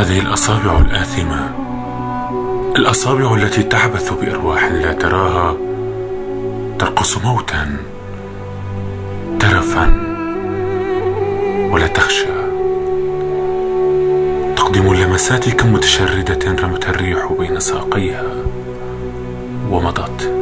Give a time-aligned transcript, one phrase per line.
[0.00, 1.54] هذه الأصابع الآثمة.
[2.76, 5.56] الأصابع التي تعبث بأرواح لا تراها
[6.78, 7.76] ترقص موتا
[9.40, 9.86] ترفا
[11.72, 12.26] ولا تخشى.
[14.56, 18.32] تقدم اللمسات كمتشردة رمت الريح بين ساقيها
[19.70, 20.32] ومضت.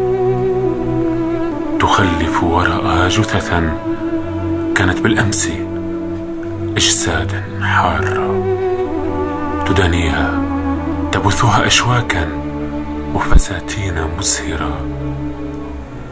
[1.80, 3.78] تخلف وراءها جثثا
[4.74, 5.50] كانت بالأمس
[6.76, 8.57] اجسادا حارة.
[9.68, 10.42] تدانيها.
[11.12, 12.28] تبثها اشواكا
[13.14, 14.80] وفساتين مسهرة.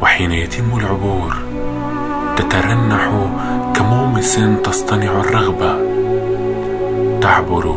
[0.02, 1.36] وحين يتم العبور
[2.36, 3.10] تترنح
[3.74, 5.76] كمومس تصطنع الرغبة.
[7.20, 7.74] تعبر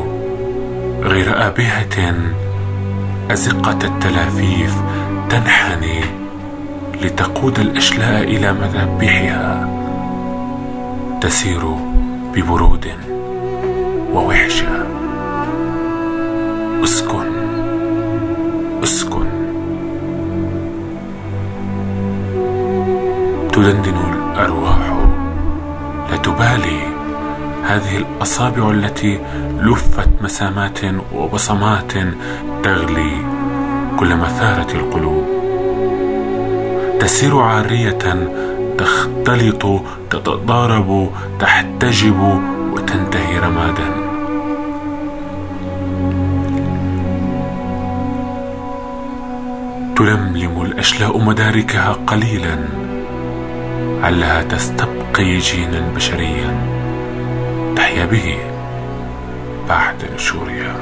[1.03, 2.13] غير آبهة
[3.31, 4.75] أزقة التلافيف
[5.29, 6.01] تنحني
[7.01, 9.69] لتقود الأشلاء إلى مذابحها.
[11.21, 11.61] تسير
[12.33, 12.87] ببرود
[14.13, 14.98] ووحشة.
[16.83, 17.31] اسكن.
[18.83, 19.25] اسكن.
[23.53, 24.93] تدندن الأرواح.
[26.11, 26.79] لا تبالي.
[27.63, 29.19] هذه الأصابع التي
[29.59, 30.79] لفت مسامات
[31.15, 31.91] وبصمات
[32.63, 33.11] تغلي
[33.99, 35.25] كلما ثارت القلوب.
[36.99, 38.29] تسير عارية
[38.77, 42.41] تختلط تتضارب تحتجب
[42.73, 44.08] وتنتهي رمادا.
[49.99, 52.67] تلملم الأشلاء مداركها قليلا
[54.03, 56.57] علها تستبقي جينا بشريا
[57.75, 58.37] تحيا به
[59.69, 60.75] بعد نشورها.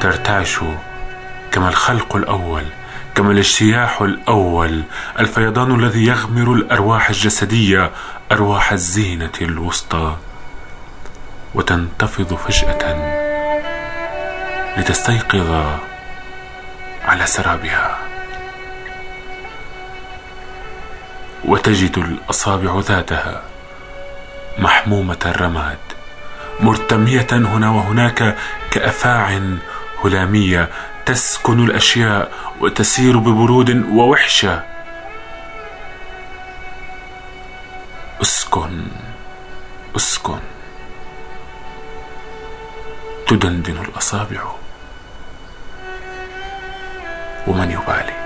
[0.00, 0.58] ترتعش
[1.52, 2.64] كما الخلق الأول
[3.14, 4.82] كما الاجتياح الأول
[5.18, 7.90] الفيضان الذي يغمر الأرواح الجسدية
[8.32, 10.16] أرواح الزينة الوسطى.
[11.54, 12.82] وتنتفض فجأة
[14.76, 15.50] لتستيقظ
[17.04, 17.98] على سرابها.
[21.44, 23.42] وتجد الأصابع ذاتها
[24.58, 25.78] محمومة الرماد
[26.60, 28.36] مرتمية هنا وهناك
[28.70, 29.40] كأفاع
[30.04, 30.68] هلامية
[31.06, 34.62] تسكن الأشياء وتسير ببرود ووحشة.
[38.22, 38.82] اسكن
[39.96, 40.38] اسكن.
[43.30, 44.42] تدندن الأصابع.
[47.46, 48.19] ومن يبالي؟